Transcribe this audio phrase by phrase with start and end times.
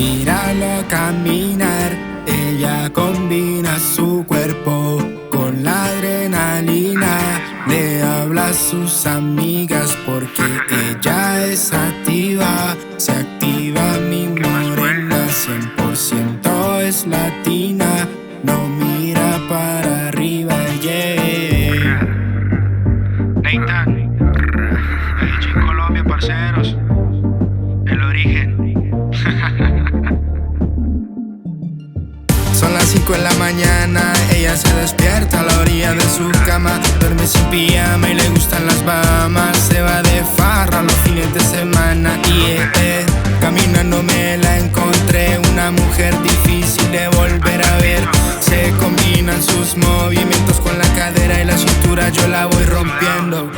[0.00, 1.90] verla caminar.
[2.26, 4.98] Ella combina su cuerpo
[5.30, 7.18] con la adrenalina.
[7.66, 12.76] Le habla a sus amigas porque ella es activa.
[12.96, 13.98] Se activa
[33.10, 36.78] 5 de la mañana, ella se despierta a la orilla de su cama.
[37.00, 39.56] Duerme sin pijama y le gustan las bamas.
[39.56, 42.18] Se va de farra los fines de semana.
[42.28, 43.06] Y eh, eh,
[43.40, 45.40] caminando me la encontré.
[45.52, 48.02] Una mujer difícil de volver a ver.
[48.40, 52.10] Se combinan sus movimientos con la cadera y la cintura.
[52.10, 53.50] Yo la voy rompiendo.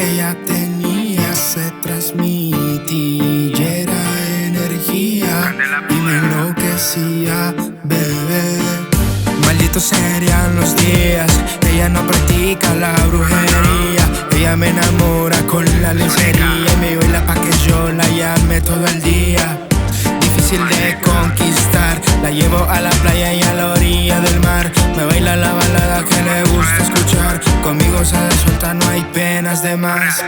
[0.00, 2.56] Que ella tenía se transmitía,
[2.88, 4.00] y era
[4.46, 5.54] energía
[5.90, 8.46] y me enloquecía, bebé.
[9.44, 11.30] Malditos serían los días,
[11.70, 14.04] ella no practica la brujería,
[14.36, 18.86] ella me enamora con la lencería y me baila pa' que yo la llame todo
[18.86, 19.58] el día.
[20.22, 24.72] Difícil de conquistar, la llevo a la playa y a la orilla del mar.
[24.96, 25.04] Me
[29.62, 30.24] hay penas de más.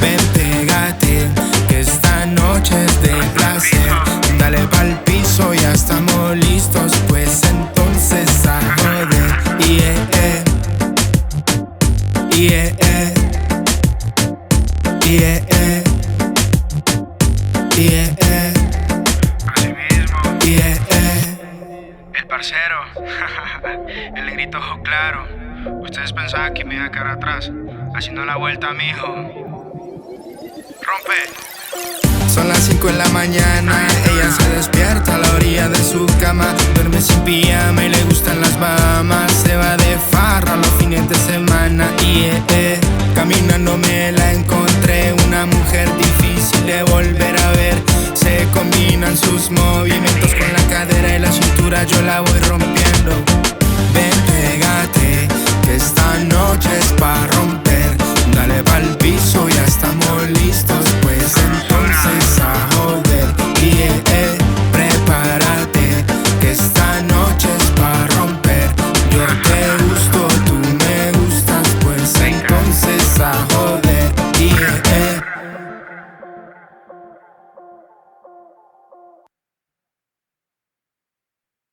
[0.00, 1.28] Ven, pégate,
[1.68, 3.80] que esta noche es de placer.
[4.38, 9.58] Dale pa'l piso, ya estamos listos, pues entonces a joder.
[9.60, 9.94] Yeah.
[12.30, 12.72] Yeah.
[15.00, 15.42] Yeah.
[17.76, 18.10] Yeah.
[20.44, 20.78] Yeah.
[22.14, 22.78] El parcero.
[24.16, 25.26] el negrito ojo claro.
[25.80, 27.50] Ustedes pensaban que me iba a quedar atrás.
[27.94, 29.06] Haciendo la vuelta, mijo.
[30.82, 31.18] Rompe.
[32.32, 36.54] Son las 5 de la mañana, ella se despierta a la orilla de su cama.
[36.74, 39.32] Duerme sin pijama y le gustan las bamas.
[39.32, 41.90] Se va de farra los fines de semana.
[42.02, 42.80] Y eh, eh,
[43.14, 45.14] caminando me la encontré.
[45.26, 47.74] Una mujer difícil de volver a ver.
[48.14, 51.84] Se combinan sus movimientos con la cadera y la cintura.
[51.84, 52.67] Yo la voy rompiendo.